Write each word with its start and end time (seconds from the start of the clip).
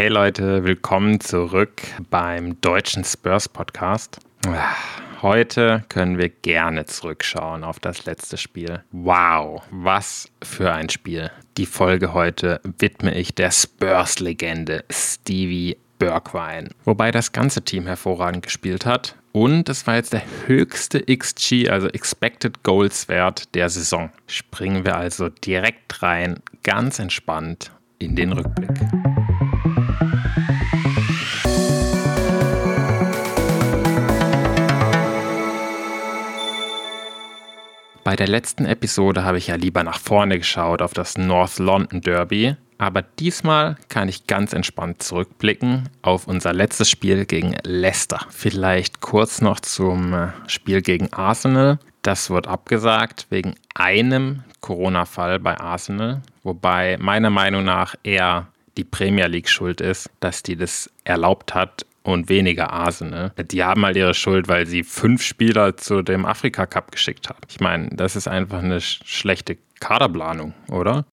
Hey 0.00 0.08
Leute, 0.08 0.64
willkommen 0.64 1.20
zurück 1.20 1.82
beim 2.08 2.58
deutschen 2.62 3.04
Spurs 3.04 3.50
Podcast. 3.50 4.18
Heute 5.20 5.84
können 5.90 6.16
wir 6.16 6.30
gerne 6.30 6.86
zurückschauen 6.86 7.64
auf 7.64 7.80
das 7.80 8.06
letzte 8.06 8.38
Spiel. 8.38 8.82
Wow, 8.92 9.62
was 9.70 10.30
für 10.42 10.72
ein 10.72 10.88
Spiel. 10.88 11.30
Die 11.58 11.66
Folge 11.66 12.14
heute 12.14 12.62
widme 12.78 13.14
ich 13.14 13.34
der 13.34 13.50
Spurs-Legende 13.50 14.84
Stevie 14.90 15.76
Bergwijn. 15.98 16.70
Wobei 16.86 17.10
das 17.10 17.32
ganze 17.32 17.60
Team 17.60 17.86
hervorragend 17.86 18.42
gespielt 18.42 18.86
hat. 18.86 19.16
Und 19.32 19.68
es 19.68 19.86
war 19.86 19.96
jetzt 19.96 20.14
der 20.14 20.22
höchste 20.46 21.04
XG, 21.14 21.68
also 21.68 21.88
Expected 21.88 22.62
Goals 22.62 23.06
Wert 23.08 23.54
der 23.54 23.68
Saison. 23.68 24.08
Springen 24.26 24.86
wir 24.86 24.96
also 24.96 25.28
direkt 25.28 26.02
rein, 26.02 26.40
ganz 26.62 26.98
entspannt 27.00 27.70
in 27.98 28.16
den 28.16 28.32
Rückblick. 28.32 28.70
Bei 38.02 38.16
der 38.16 38.28
letzten 38.28 38.64
Episode 38.64 39.24
habe 39.24 39.38
ich 39.38 39.48
ja 39.48 39.56
lieber 39.56 39.82
nach 39.82 39.98
vorne 39.98 40.38
geschaut 40.38 40.80
auf 40.80 40.94
das 40.94 41.18
North 41.18 41.58
London 41.58 42.00
Derby, 42.00 42.56
aber 42.78 43.02
diesmal 43.02 43.76
kann 43.90 44.08
ich 44.08 44.26
ganz 44.26 44.54
entspannt 44.54 45.02
zurückblicken 45.02 45.90
auf 46.00 46.26
unser 46.26 46.54
letztes 46.54 46.88
Spiel 46.88 47.26
gegen 47.26 47.54
Leicester. 47.62 48.24
Vielleicht 48.30 49.02
kurz 49.02 49.42
noch 49.42 49.60
zum 49.60 50.14
äh, 50.14 50.28
Spiel 50.46 50.80
gegen 50.80 51.12
Arsenal. 51.12 51.78
Das 52.00 52.30
wird 52.30 52.46
abgesagt 52.46 53.26
wegen 53.28 53.54
einem 53.74 54.44
Corona-Fall 54.62 55.38
bei 55.38 55.60
Arsenal, 55.60 56.22
wobei 56.42 56.96
meiner 56.98 57.28
Meinung 57.28 57.64
nach 57.64 57.94
eher 58.02 58.48
die 58.78 58.84
Premier 58.84 59.26
League 59.26 59.50
schuld 59.50 59.82
ist, 59.82 60.08
dass 60.20 60.42
die 60.42 60.56
das 60.56 60.90
erlaubt 61.04 61.54
hat 61.54 61.84
und 62.02 62.28
weniger 62.28 62.72
Arsenal. 62.72 63.32
Die 63.50 63.62
haben 63.62 63.84
halt 63.84 63.96
ihre 63.96 64.14
Schuld, 64.14 64.48
weil 64.48 64.66
sie 64.66 64.82
fünf 64.82 65.22
Spieler 65.22 65.76
zu 65.76 66.02
dem 66.02 66.24
Afrika 66.24 66.66
Cup 66.66 66.90
geschickt 66.92 67.28
haben. 67.28 67.40
Ich 67.48 67.60
meine, 67.60 67.88
das 67.92 68.16
ist 68.16 68.28
einfach 68.28 68.62
eine 68.62 68.80
schlechte 68.80 69.58
Kaderplanung, 69.80 70.54
oder? 70.68 71.06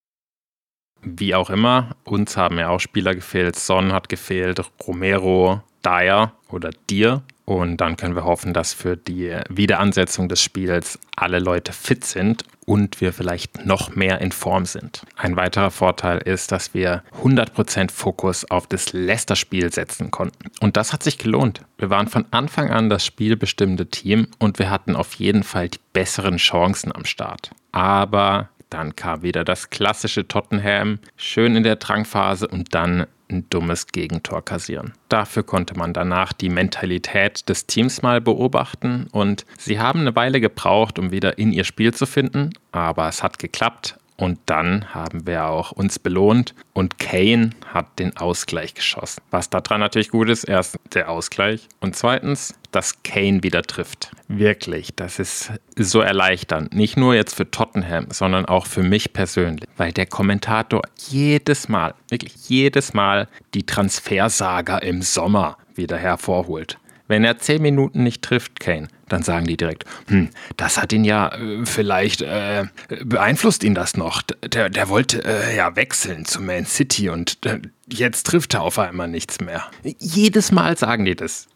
Wie 1.02 1.36
auch 1.36 1.50
immer, 1.50 1.96
uns 2.04 2.38
haben 2.38 2.58
ja 2.58 2.70
auch 2.70 2.80
Spieler 2.80 3.16
gefehlt. 3.16 3.56
Son 3.56 3.94
hat 3.94 4.10
gefehlt, 4.10 4.62
Romero, 4.86 5.62
Dyer 5.84 6.34
oder 6.50 6.72
Dir. 6.90 7.22
Und 7.48 7.78
dann 7.78 7.96
können 7.96 8.14
wir 8.14 8.26
hoffen, 8.26 8.54
dass 8.54 8.74
für 8.74 8.98
die 8.98 9.34
Wiederansetzung 9.48 10.28
des 10.28 10.42
Spiels 10.44 11.00
alle 11.16 11.40
Leute 11.40 11.72
fit 11.72 12.04
sind 12.04 12.44
und 12.66 13.00
wir 13.00 13.14
vielleicht 13.14 13.66
noch 13.66 13.96
mehr 13.96 14.20
in 14.20 14.34
Form 14.34 14.66
sind. 14.66 15.04
Ein 15.16 15.38
weiterer 15.38 15.72
Vorteil 15.72 16.18
ist, 16.18 16.52
dass 16.52 16.74
wir 16.74 17.04
100% 17.24 17.90
Fokus 17.90 18.52
auf 18.52 18.68
das 18.68 18.92
Leicester-Spiel 18.92 19.72
setzen 19.72 20.12
konnten. 20.12 20.52
Und 20.60 20.76
das 20.76 20.92
hat 20.92 21.04
sich 21.04 21.18
gelohnt. 21.18 21.62
Wir 21.78 21.90
waren 21.90 22.10
von 22.10 22.26
Anfang 22.32 22.70
an 22.70 22.90
das 22.90 23.06
spielbestimmende 23.06 23.86
Team 23.86 24.28
und 24.40 24.60
wir 24.60 24.70
hatten 24.70 24.98
auf 24.98 25.14
jeden 25.14 25.44
Fall 25.44 25.70
die 25.70 25.80
besseren 25.94 26.36
Chancen 26.36 26.94
am 26.94 27.06
Start. 27.06 27.52
Aber 27.72 28.50
dann 28.70 28.98
kam 28.98 29.22
wieder 29.22 29.46
das 29.46 29.70
klassische 29.70 30.28
Tottenham, 30.28 31.00
schön 31.16 31.56
in 31.56 31.64
der 31.64 31.78
Drangphase 31.78 32.50
und 32.50 32.76
dann 32.76 33.08
ein 33.30 33.50
dummes 33.50 33.88
Gegentor 33.88 34.44
kassieren. 34.44 34.94
Dafür 35.10 35.44
konnte 35.44 35.78
man 35.78 35.94
danach 35.94 36.34
die 36.34 36.50
Mentalität 36.50 37.48
des 37.50 37.66
Teams 37.66 38.02
mal 38.02 38.22
beobachten 38.22 39.08
und 39.12 39.46
sie 39.58 39.80
haben 39.80 40.02
eine 40.02 40.16
Weile 40.16 40.42
gebraucht, 40.42 41.00
um 41.00 41.12
wieder 41.12 41.38
in 41.38 41.52
ihr 41.52 41.64
Spiel 41.64 41.94
zu 41.94 42.06
finden, 42.06 42.52
aber 42.72 43.08
es 43.08 43.24
hat 43.24 43.40
geklappt 43.40 43.98
und 44.18 44.40
dann 44.48 44.94
haben 44.94 45.28
wir 45.28 45.46
auch 45.46 45.72
uns 45.72 46.00
belohnt 46.00 46.56
und 46.74 46.98
Kane 46.98 47.52
hat 47.72 48.00
den 48.00 48.18
Ausgleich 48.18 48.74
geschossen. 48.74 49.22
Was 49.30 49.50
daran 49.50 49.80
natürlich 49.80 50.10
gut 50.10 50.30
ist, 50.30 50.44
erstens 50.44 50.82
der 50.94 51.10
Ausgleich 51.10 51.68
und 51.80 51.96
zweitens, 51.96 52.56
dass 52.72 53.04
Kane 53.04 53.44
wieder 53.44 53.62
trifft. 53.62 54.12
Wirklich, 54.28 54.96
das 54.96 55.20
ist 55.20 55.52
so 55.78 56.02
erleichternd. 56.02 56.74
Nicht 56.74 56.98
nur 56.98 57.16
jetzt 57.16 57.36
für 57.36 57.50
Tottenham, 57.50 58.08
sondern 58.12 58.46
auch 58.46 58.66
für 58.66 58.84
mich 58.84 59.14
persönlich. 59.14 59.70
Weil 59.78 59.94
der 59.94 60.08
Kommentator 60.08 60.82
jedes 61.10 61.70
Mal, 61.70 61.94
wirklich 62.10 62.36
jedes 62.50 62.94
Mal 62.94 63.28
die 63.54 63.66
Transfersaga 63.66 64.80
im 64.80 65.02
Sommer 65.02 65.58
wieder 65.76 65.98
hervorholt. 65.98 66.80
Wenn 67.08 67.24
er 67.24 67.38
zehn 67.38 67.62
Minuten 67.62 68.04
nicht 68.04 68.22
trifft, 68.22 68.60
Kane, 68.60 68.90
dann 69.10 69.24
sagen 69.24 69.48
die 69.48 69.58
direkt, 69.58 69.86
hm, 70.08 70.30
das 70.58 70.78
hat 70.78 70.94
ihn 70.94 71.04
ja 71.04 71.30
äh, 71.30 71.66
vielleicht 71.66 72.22
äh, 72.22 72.66
beeinflusst 73.04 73.64
ihn 73.64 73.76
das 73.76 73.98
noch. 73.98 74.22
Der, 74.22 74.70
der 74.70 74.90
wollte 74.90 75.24
äh, 75.24 75.56
ja 75.56 75.76
wechseln 75.76 76.26
zu 76.26 76.42
Man 76.42 76.66
City 76.66 77.10
und 77.10 77.46
äh, 77.46 77.60
jetzt 77.88 78.28
trifft 78.28 78.54
er 78.54 78.62
auf 78.62 78.80
einmal 78.80 79.08
nichts 79.08 79.40
mehr. 79.40 79.64
Jedes 80.00 80.52
Mal 80.52 80.78
sagen 80.78 81.06
die 81.06 81.16
das. 81.16 81.48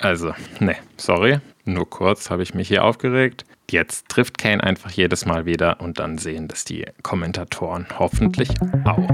Also, 0.00 0.34
ne, 0.60 0.76
sorry, 0.96 1.38
nur 1.64 1.88
kurz 1.88 2.30
habe 2.30 2.42
ich 2.42 2.54
mich 2.54 2.68
hier 2.68 2.84
aufgeregt. 2.84 3.44
Jetzt 3.70 4.08
trifft 4.08 4.36
Kane 4.36 4.62
einfach 4.62 4.90
jedes 4.90 5.24
Mal 5.24 5.46
wieder 5.46 5.80
und 5.80 5.98
dann 5.98 6.18
sehen 6.18 6.48
das 6.48 6.64
die 6.64 6.84
Kommentatoren 7.02 7.86
hoffentlich 7.98 8.50
auch. 8.84 9.08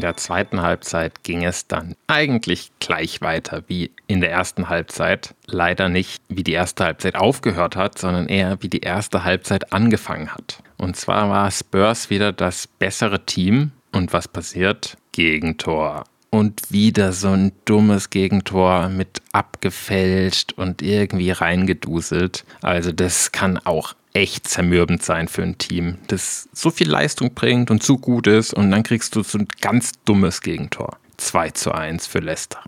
In 0.00 0.06
der 0.06 0.16
zweiten 0.16 0.62
Halbzeit 0.62 1.24
ging 1.24 1.44
es 1.44 1.66
dann 1.66 1.94
eigentlich 2.06 2.72
gleich 2.80 3.20
weiter 3.20 3.64
wie 3.66 3.90
in 4.06 4.22
der 4.22 4.30
ersten 4.30 4.70
Halbzeit. 4.70 5.34
Leider 5.44 5.90
nicht, 5.90 6.22
wie 6.30 6.42
die 6.42 6.54
erste 6.54 6.84
Halbzeit 6.84 7.16
aufgehört 7.16 7.76
hat, 7.76 7.98
sondern 7.98 8.26
eher 8.26 8.62
wie 8.62 8.70
die 8.70 8.80
erste 8.80 9.24
Halbzeit 9.24 9.74
angefangen 9.74 10.32
hat. 10.34 10.62
Und 10.78 10.96
zwar 10.96 11.28
war 11.28 11.50
Spurs 11.50 12.08
wieder 12.08 12.32
das 12.32 12.66
bessere 12.66 13.26
Team. 13.26 13.72
Und 13.92 14.14
was 14.14 14.26
passiert? 14.26 14.96
Gegentor. 15.12 16.04
Und 16.30 16.70
wieder 16.70 17.12
so 17.12 17.28
ein 17.28 17.52
dummes 17.64 18.10
Gegentor 18.10 18.88
mit 18.88 19.20
abgefälscht 19.32 20.52
und 20.52 20.80
irgendwie 20.80 21.32
reingeduselt. 21.32 22.44
Also 22.62 22.92
das 22.92 23.32
kann 23.32 23.58
auch 23.58 23.94
echt 24.12 24.48
zermürbend 24.48 25.02
sein 25.02 25.28
für 25.28 25.42
ein 25.42 25.58
Team, 25.58 25.98
das 26.08 26.48
so 26.52 26.70
viel 26.70 26.88
Leistung 26.88 27.34
bringt 27.34 27.70
und 27.70 27.82
so 27.82 27.98
gut 27.98 28.26
ist 28.26 28.52
und 28.54 28.70
dann 28.70 28.82
kriegst 28.82 29.14
du 29.14 29.22
so 29.22 29.38
ein 29.38 29.48
ganz 29.60 29.92
dummes 30.04 30.40
Gegentor. 30.40 30.96
2 31.20 31.50
zu 31.50 31.72
1 31.72 32.06
für 32.06 32.20
Leicester. 32.20 32.60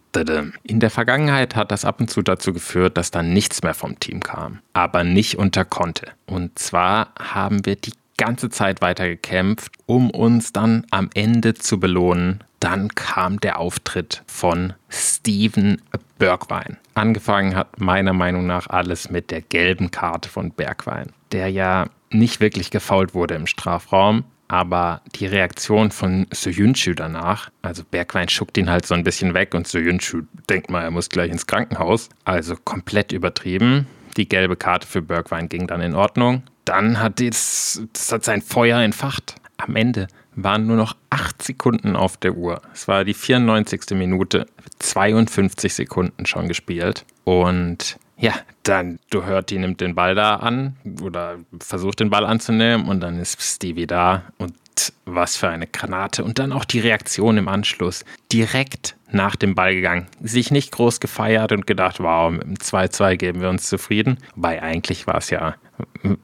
In 0.62 0.78
der 0.78 0.90
Vergangenheit 0.90 1.56
hat 1.56 1.70
das 1.70 1.84
ab 1.84 2.00
und 2.00 2.10
zu 2.10 2.22
dazu 2.22 2.52
geführt, 2.52 2.96
dass 2.96 3.10
dann 3.10 3.32
nichts 3.32 3.62
mehr 3.62 3.74
vom 3.74 3.98
Team 3.98 4.20
kam, 4.20 4.60
aber 4.74 5.04
nicht 5.04 5.38
unter 5.38 5.64
Konte. 5.64 6.08
Und 6.26 6.58
zwar 6.58 7.14
haben 7.18 7.64
wir 7.64 7.76
die 7.76 7.94
ganze 8.24 8.50
Zeit 8.50 8.80
weiter 8.80 9.06
gekämpft, 9.06 9.72
um 9.86 10.10
uns 10.10 10.52
dann 10.52 10.86
am 10.90 11.10
Ende 11.14 11.54
zu 11.54 11.78
belohnen. 11.78 12.42
Dann 12.60 12.88
kam 12.94 13.40
der 13.40 13.58
Auftritt 13.58 14.22
von 14.26 14.74
Steven 14.88 15.82
Bergwein. 16.18 16.78
Angefangen 16.94 17.56
hat 17.56 17.80
meiner 17.80 18.12
Meinung 18.12 18.46
nach 18.46 18.68
alles 18.68 19.10
mit 19.10 19.30
der 19.30 19.40
gelben 19.40 19.90
Karte 19.90 20.28
von 20.28 20.52
Bergwein 20.52 21.12
der 21.32 21.48
ja 21.48 21.86
nicht 22.10 22.40
wirklich 22.40 22.70
gefault 22.70 23.14
wurde 23.14 23.34
im 23.34 23.46
Strafraum. 23.46 24.24
Aber 24.48 25.00
die 25.14 25.24
Reaktion 25.24 25.90
von 25.90 26.26
Soyuncu 26.30 26.92
danach, 26.94 27.48
also 27.62 27.84
Bergwein 27.90 28.28
schuckt 28.28 28.58
ihn 28.58 28.68
halt 28.68 28.84
so 28.84 28.94
ein 28.94 29.02
bisschen 29.02 29.32
weg 29.32 29.54
und 29.54 29.66
Soyuncu 29.66 30.24
denkt 30.50 30.70
mal, 30.70 30.82
er 30.82 30.90
muss 30.90 31.08
gleich 31.08 31.30
ins 31.30 31.46
Krankenhaus. 31.46 32.10
Also 32.24 32.56
komplett 32.62 33.12
übertrieben. 33.12 33.86
Die 34.18 34.28
gelbe 34.28 34.56
Karte 34.56 34.86
für 34.86 35.00
Bergwein 35.00 35.48
ging 35.48 35.66
dann 35.66 35.80
in 35.80 35.94
Ordnung. 35.94 36.42
Dann 36.64 37.00
hat 37.00 37.20
das, 37.20 37.82
das 37.92 38.12
hat 38.12 38.24
sein 38.24 38.42
Feuer 38.42 38.80
entfacht. 38.80 39.36
Am 39.56 39.76
Ende 39.76 40.08
waren 40.34 40.66
nur 40.66 40.76
noch 40.76 40.96
acht 41.10 41.42
Sekunden 41.42 41.96
auf 41.96 42.16
der 42.16 42.34
Uhr. 42.34 42.62
Es 42.72 42.88
war 42.88 43.04
die 43.04 43.14
94. 43.14 43.90
Minute, 43.90 44.46
52 44.78 45.74
Sekunden 45.74 46.26
schon 46.26 46.48
gespielt. 46.48 47.04
Und 47.24 47.98
ja, 48.16 48.34
dann, 48.62 48.98
du 49.10 49.24
hört, 49.24 49.50
die 49.50 49.58
nimmt 49.58 49.80
den 49.80 49.94
Ball 49.94 50.14
da 50.14 50.36
an 50.36 50.76
oder 51.02 51.38
versucht 51.58 52.00
den 52.00 52.10
Ball 52.10 52.24
anzunehmen 52.24 52.88
und 52.88 53.00
dann 53.00 53.18
ist 53.18 53.42
Stevie 53.42 53.86
da 53.86 54.22
und 54.38 54.54
was 55.04 55.36
für 55.36 55.48
eine 55.48 55.66
Granate. 55.66 56.24
Und 56.24 56.38
dann 56.38 56.52
auch 56.52 56.64
die 56.64 56.80
Reaktion 56.80 57.36
im 57.38 57.48
Anschluss. 57.48 58.04
Direkt 58.32 58.96
nach 59.10 59.36
dem 59.36 59.54
Ball 59.54 59.74
gegangen. 59.74 60.06
Sich 60.22 60.50
nicht 60.50 60.72
groß 60.72 61.00
gefeiert 61.00 61.52
und 61.52 61.66
gedacht, 61.66 62.00
wow, 62.00 62.30
mit 62.30 62.42
dem 62.42 62.54
2-2 62.54 63.16
geben 63.16 63.40
wir 63.40 63.50
uns 63.50 63.68
zufrieden. 63.68 64.18
Weil 64.34 64.60
eigentlich 64.60 65.06
war 65.06 65.18
es 65.18 65.30
ja, 65.30 65.54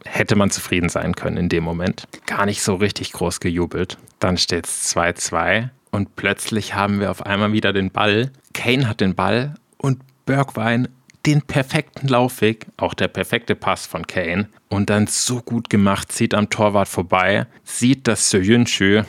hätte 0.05 0.37
man 0.37 0.51
zufrieden 0.51 0.89
sein 0.89 1.15
können 1.15 1.37
in 1.37 1.49
dem 1.49 1.65
Moment. 1.65 2.05
Gar 2.27 2.47
nicht 2.47 2.63
so 2.63 2.75
richtig 2.75 3.13
groß 3.13 3.41
gejubelt. 3.41 3.99
Dann 4.19 4.39
steht 4.39 4.67
es 4.67 4.95
2-2 4.97 5.69
und 5.91 6.17
plötzlich 6.17 6.75
haben 6.75 7.01
wir 7.01 7.11
auf 7.11 7.25
einmal 7.25 7.53
wieder 7.53 7.73
den 7.73 7.91
Ball. 7.91 8.31
Kane 8.55 8.89
hat 8.89 9.01
den 9.01 9.15
Ball 9.15 9.55
und 9.77 10.01
Bergwein 10.27 10.89
den 11.29 11.43
perfekten 11.43 12.09
Laufweg, 12.09 12.65
auch 12.79 12.95
der 12.95 13.09
perfekte 13.09 13.55
Pass 13.55 13.85
von 13.85 14.07
Kane 14.07 14.49
und 14.71 14.89
dann 14.89 15.07
so 15.07 15.43
gut 15.43 15.69
gemacht, 15.69 16.11
zieht 16.11 16.33
am 16.33 16.49
Torwart 16.49 16.89
vorbei, 16.89 17.47
sieht, 17.65 18.09
dass 18.09 18.31
Soyuncu, 18.31 19.03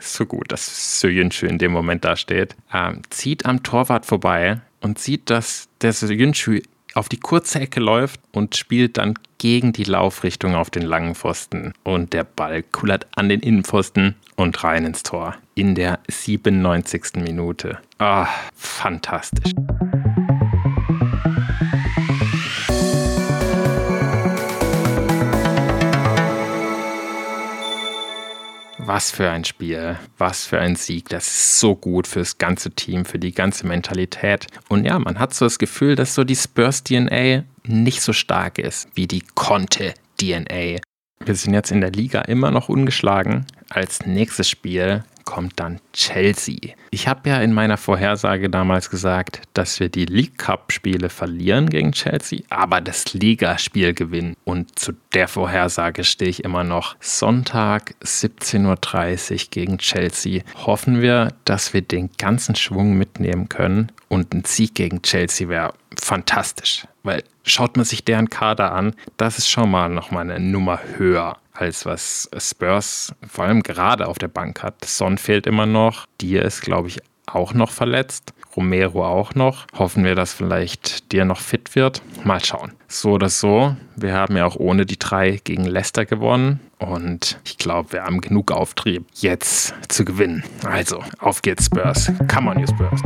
so 0.00 0.24
gut, 0.24 0.50
dass 0.50 1.00
Soyuncu 1.00 1.44
in 1.44 1.58
dem 1.58 1.72
Moment 1.72 2.06
da 2.06 2.16
steht, 2.16 2.56
äh, 2.72 2.94
zieht 3.10 3.44
am 3.44 3.62
Torwart 3.62 4.06
vorbei 4.06 4.62
und 4.80 4.98
sieht, 4.98 5.28
dass 5.28 5.68
der 5.82 5.92
Soyuncu 5.92 6.60
auf 6.94 7.10
die 7.10 7.20
kurze 7.20 7.60
Ecke 7.60 7.80
läuft 7.80 8.18
und 8.32 8.56
spielt 8.56 8.96
dann 8.96 9.14
gegen 9.36 9.74
die 9.74 9.84
Laufrichtung 9.84 10.54
auf 10.54 10.70
den 10.70 10.82
langen 10.82 11.14
Pfosten. 11.14 11.74
Und 11.84 12.14
der 12.14 12.24
Ball 12.24 12.62
kullert 12.62 13.06
an 13.14 13.28
den 13.28 13.40
Innenpfosten 13.40 14.16
und 14.36 14.64
rein 14.64 14.86
ins 14.86 15.02
Tor. 15.02 15.36
In 15.54 15.74
der 15.74 16.00
97. 16.08 17.16
Minute. 17.16 17.78
Ah, 17.98 18.26
fantastisch. 18.54 19.52
Was 28.88 29.10
für 29.10 29.28
ein 29.28 29.44
Spiel, 29.44 29.98
was 30.16 30.46
für 30.46 30.60
ein 30.60 30.74
Sieg. 30.74 31.10
Das 31.10 31.26
ist 31.26 31.60
so 31.60 31.76
gut 31.76 32.06
fürs 32.06 32.38
ganze 32.38 32.70
Team, 32.70 33.04
für 33.04 33.18
die 33.18 33.32
ganze 33.32 33.66
Mentalität. 33.66 34.46
Und 34.70 34.86
ja, 34.86 34.98
man 34.98 35.18
hat 35.18 35.34
so 35.34 35.44
das 35.44 35.58
Gefühl, 35.58 35.94
dass 35.94 36.14
so 36.14 36.24
die 36.24 36.34
Spurs-DNA 36.34 37.44
nicht 37.66 38.00
so 38.00 38.14
stark 38.14 38.58
ist 38.58 38.88
wie 38.94 39.06
die 39.06 39.22
Conte-DNA. 39.34 40.80
Wir 41.22 41.34
sind 41.34 41.52
jetzt 41.52 41.70
in 41.70 41.82
der 41.82 41.90
Liga 41.90 42.22
immer 42.22 42.50
noch 42.50 42.70
ungeschlagen. 42.70 43.44
Als 43.68 44.06
nächstes 44.06 44.48
Spiel 44.48 45.04
kommt 45.28 45.60
dann 45.60 45.78
Chelsea. 45.92 46.56
Ich 46.90 47.06
habe 47.06 47.28
ja 47.28 47.42
in 47.42 47.52
meiner 47.52 47.76
Vorhersage 47.76 48.48
damals 48.48 48.88
gesagt, 48.88 49.42
dass 49.52 49.78
wir 49.78 49.90
die 49.90 50.06
League 50.06 50.38
Cup-Spiele 50.38 51.10
verlieren 51.10 51.68
gegen 51.68 51.92
Chelsea, 51.92 52.40
aber 52.48 52.80
das 52.80 53.12
Ligaspiel 53.12 53.92
gewinnen. 53.92 54.36
Und 54.44 54.78
zu 54.78 54.92
der 55.12 55.28
Vorhersage 55.28 56.04
stehe 56.04 56.30
ich 56.30 56.44
immer 56.44 56.64
noch. 56.64 56.96
Sonntag 57.00 57.94
17.30 58.02 59.32
Uhr 59.32 59.46
gegen 59.50 59.76
Chelsea. 59.76 60.44
Hoffen 60.64 61.02
wir, 61.02 61.34
dass 61.44 61.74
wir 61.74 61.82
den 61.82 62.08
ganzen 62.16 62.54
Schwung 62.54 62.96
mitnehmen 62.96 63.50
können 63.50 63.92
und 64.08 64.32
ein 64.32 64.44
Sieg 64.46 64.74
gegen 64.76 65.02
Chelsea 65.02 65.50
wäre 65.50 65.74
fantastisch. 66.00 66.86
Weil 67.02 67.24
schaut 67.44 67.76
man 67.76 67.84
sich 67.84 68.04
deren 68.04 68.30
Kader 68.30 68.72
an, 68.72 68.94
das 69.16 69.38
ist 69.38 69.48
schon 69.48 69.70
mal 69.70 69.88
nochmal 69.88 70.30
eine 70.30 70.40
Nummer 70.40 70.80
höher 70.96 71.38
als 71.52 71.86
was 71.86 72.30
Spurs 72.38 73.12
vor 73.28 73.44
allem 73.44 73.62
gerade 73.62 74.06
auf 74.06 74.18
der 74.18 74.28
Bank 74.28 74.62
hat. 74.62 74.84
Son 74.84 75.18
fehlt 75.18 75.46
immer 75.46 75.66
noch. 75.66 76.06
Dir 76.20 76.44
ist, 76.44 76.60
glaube 76.60 76.88
ich, 76.88 77.00
auch 77.26 77.52
noch 77.52 77.70
verletzt. 77.70 78.32
Romero 78.56 79.06
auch 79.06 79.34
noch. 79.34 79.66
Hoffen 79.76 80.04
wir, 80.04 80.14
dass 80.14 80.32
vielleicht 80.32 81.12
dir 81.12 81.24
noch 81.24 81.40
fit 81.40 81.74
wird. 81.74 82.02
Mal 82.24 82.44
schauen. 82.44 82.72
So 82.88 83.12
oder 83.12 83.28
so, 83.28 83.76
wir 83.96 84.14
haben 84.14 84.36
ja 84.36 84.46
auch 84.46 84.56
ohne 84.56 84.86
die 84.86 84.98
drei 84.98 85.40
gegen 85.44 85.64
Leicester 85.64 86.06
gewonnen. 86.06 86.60
Und 86.78 87.38
ich 87.44 87.58
glaube, 87.58 87.92
wir 87.92 88.04
haben 88.04 88.20
genug 88.20 88.50
Auftrieb, 88.50 89.04
jetzt 89.14 89.74
zu 89.88 90.04
gewinnen. 90.04 90.44
Also, 90.64 91.02
auf 91.18 91.42
geht's, 91.42 91.66
Spurs. 91.66 92.10
Come 92.32 92.50
on, 92.50 92.60
you 92.60 92.66
Spurs. 92.66 93.02